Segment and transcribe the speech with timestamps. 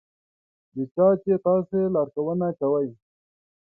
[0.73, 2.87] د چا چې تاسې لارښوونه کوئ.